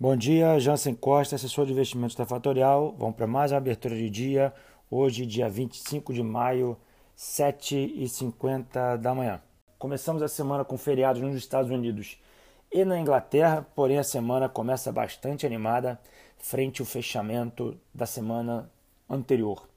[0.00, 2.94] Bom dia, Jansen Costa, assessor de investimentos da Fatorial.
[2.96, 4.54] Vamos para mais uma abertura de dia,
[4.88, 6.78] hoje, dia 25 de maio,
[7.16, 9.42] 7h50 da manhã.
[9.76, 12.16] Começamos a semana com feriados nos Estados Unidos
[12.70, 16.00] e na Inglaterra, porém a semana começa bastante animada
[16.38, 18.70] frente ao fechamento da semana
[19.10, 19.68] anterior.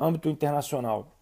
[0.00, 1.16] Âmbito internacional: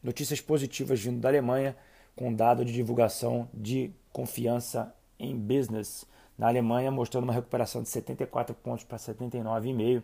[0.00, 1.76] notícias positivas vindo da Alemanha,
[2.14, 6.06] com dado de divulgação de confiança em business
[6.36, 10.02] na Alemanha, mostrando uma recuperação de 74 pontos para 79,5.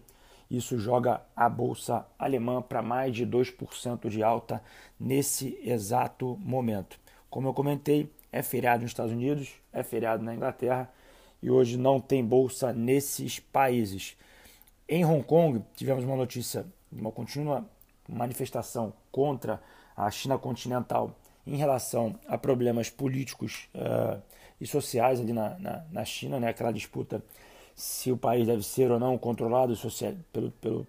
[0.51, 4.63] Isso joga a bolsa alemã para mais de 2% de alta
[4.99, 6.99] nesse exato momento.
[7.29, 10.91] Como eu comentei, é feriado nos Estados Unidos, é feriado na Inglaterra
[11.43, 14.17] e hoje não tem bolsa nesses países.
[14.89, 17.65] Em Hong Kong, tivemos uma notícia de uma contínua
[18.09, 19.63] manifestação contra
[19.97, 21.15] a China continental
[21.47, 24.21] em relação a problemas políticos uh,
[24.61, 26.49] e sociais ali na, na, na, China, né?
[26.49, 27.23] aquela disputa
[27.75, 30.87] se o país deve ser ou não controlado social, pelo, pelo,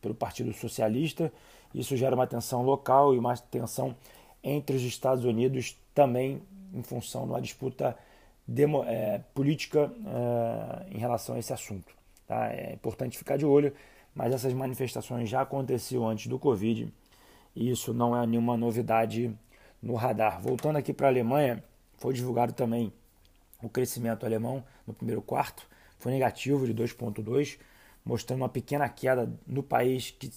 [0.00, 1.32] pelo Partido Socialista.
[1.74, 3.94] Isso gera uma tensão local e uma tensão
[4.42, 6.40] entre os Estados Unidos também
[6.72, 7.96] em função de uma disputa
[8.46, 11.92] demo, é, política é, em relação a esse assunto.
[12.26, 12.52] Tá?
[12.52, 13.72] É importante ficar de olho,
[14.14, 16.92] mas essas manifestações já aconteciam antes do Covid
[17.54, 19.34] e isso não é nenhuma novidade
[19.82, 20.40] no radar.
[20.40, 21.62] Voltando aqui para a Alemanha,
[21.96, 22.92] foi divulgado também
[23.62, 25.66] o crescimento alemão no primeiro quarto,
[25.98, 27.58] foi negativo de 2,2,
[28.04, 30.30] mostrando uma pequena queda no país que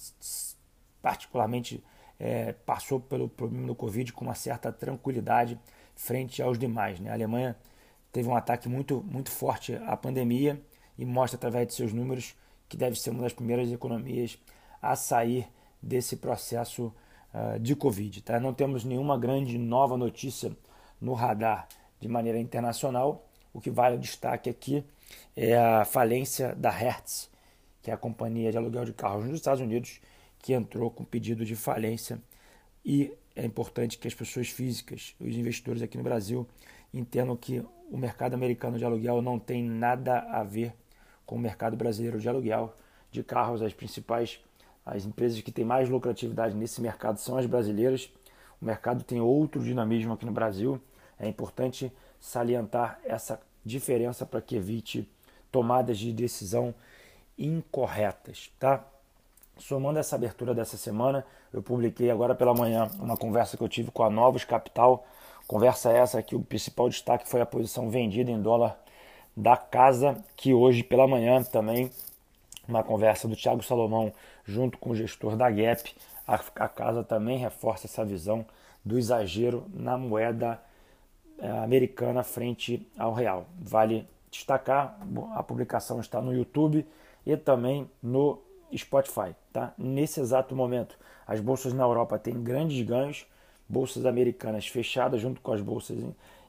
[1.00, 1.82] particularmente
[2.18, 5.58] é, passou pelo problema do Covid com uma certa tranquilidade
[5.94, 7.00] frente aos demais.
[7.00, 7.10] Né?
[7.10, 7.56] A Alemanha
[8.12, 10.60] teve um ataque muito, muito forte à pandemia
[10.98, 12.36] e mostra através de seus números
[12.68, 14.38] que deve ser uma das primeiras economias
[14.80, 15.48] a sair
[15.80, 16.92] desse processo
[17.60, 18.22] de Covid.
[18.22, 18.38] Tá?
[18.40, 20.56] Não temos nenhuma grande nova notícia
[21.00, 21.68] no radar
[22.00, 23.28] de maneira internacional.
[23.52, 24.84] O que vale o destaque aqui
[25.36, 27.30] é a falência da Hertz,
[27.82, 30.00] que é a companhia de aluguel de carros nos Estados Unidos,
[30.38, 32.20] que entrou com pedido de falência.
[32.84, 36.46] E é importante que as pessoas físicas, os investidores aqui no Brasil,
[36.92, 40.74] entendam que o mercado americano de aluguel não tem nada a ver
[41.24, 42.74] com o mercado brasileiro de aluguel
[43.10, 43.62] de carros.
[43.62, 44.40] As principais,
[44.84, 48.10] as empresas que têm mais lucratividade nesse mercado são as brasileiras.
[48.60, 50.80] O mercado tem outro dinamismo aqui no Brasil.
[51.18, 55.08] É importante salientar essa diferença para que evite
[55.50, 56.74] tomadas de decisão
[57.38, 58.84] incorretas, tá?
[59.58, 63.90] Somando essa abertura dessa semana, eu publiquei agora pela manhã uma conversa que eu tive
[63.90, 65.06] com a Novos Capital
[65.46, 68.78] Conversa essa que o principal destaque foi a posição vendida em dólar
[69.36, 71.90] da casa, que hoje pela manhã também
[72.66, 74.12] uma conversa do Thiago Salomão
[74.44, 75.94] junto com o gestor da Gap,
[76.26, 78.44] a, a casa também reforça essa visão
[78.84, 80.60] do exagero na moeda
[81.38, 83.46] é, americana frente ao real.
[83.60, 84.98] Vale destacar,
[85.34, 86.86] a publicação está no YouTube
[87.26, 88.40] e também no
[88.76, 89.34] Spotify.
[89.52, 89.72] Tá?
[89.76, 93.26] Nesse exato momento, as bolsas na Europa têm grandes ganhos,
[93.68, 95.98] bolsas americanas fechadas junto com as bolsas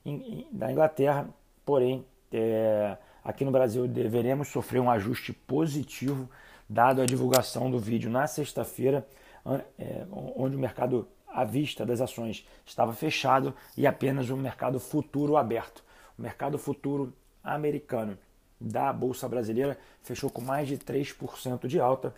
[0.06, 1.28] em, da Inglaterra,
[1.66, 6.30] porém, é, aqui no Brasil deveremos sofrer um ajuste positivo,
[6.69, 9.07] dado a divulgação do vídeo na sexta-feira,
[9.78, 15.35] é, onde o mercado à vista das ações estava fechado e apenas o mercado futuro
[15.35, 15.84] aberto.
[16.18, 17.13] O mercado futuro
[17.44, 18.18] americano
[18.59, 22.13] da Bolsa Brasileira fechou com mais de 3% de alta.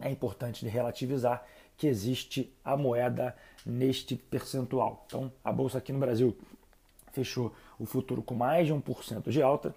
[0.00, 1.44] É importante relativizar
[1.76, 5.04] que existe a moeda neste percentual.
[5.06, 6.36] Então, a bolsa aqui no Brasil
[7.12, 9.74] fechou o futuro com mais de 1% de alta.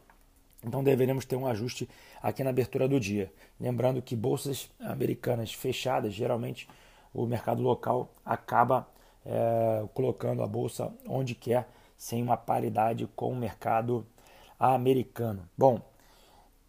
[0.63, 1.87] Então, deveremos ter um ajuste
[2.21, 3.31] aqui na abertura do dia.
[3.59, 6.67] Lembrando que bolsas americanas fechadas, geralmente
[7.13, 8.87] o mercado local acaba
[9.25, 11.67] é, colocando a bolsa onde quer,
[11.97, 14.05] sem uma paridade com o mercado
[14.57, 15.47] americano.
[15.57, 15.81] Bom,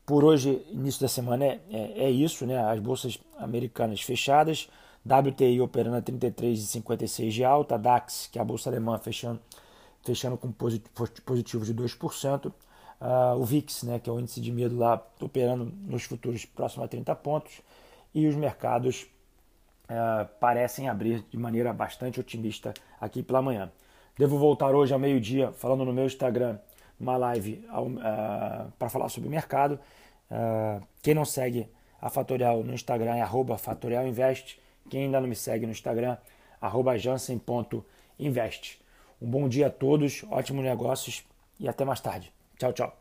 [0.07, 2.59] por hoje, início da semana, é, é, é isso, né?
[2.59, 4.69] As bolsas americanas fechadas,
[5.05, 9.41] WTI operando a 33,56 de alta, DAX, que é a bolsa alemã, fechando,
[10.05, 12.53] fechando com positivo de 2%,
[13.01, 16.45] uh, ah, o VIX, né, que é o índice de medo lá, operando nos futuros
[16.45, 17.61] próximo a 30 pontos,
[18.15, 19.07] e os mercados
[19.85, 23.71] uh, parecem abrir de maneira bastante otimista aqui pela manhã.
[24.19, 26.59] Devo voltar hoje ao meio-dia falando no meu Instagram,
[26.99, 29.81] uma live uh, para falar sobre o mercado.
[31.03, 31.69] quem não segue
[32.01, 34.59] a Fatorial no Instagram é arroba fatorialinvest.
[34.89, 36.17] Quem ainda não me segue no Instagram,
[36.99, 38.81] jansen.invest.
[39.21, 41.25] Um bom dia a todos, ótimos negócios
[41.59, 42.33] e até mais tarde.
[42.61, 43.00] Chao, chao.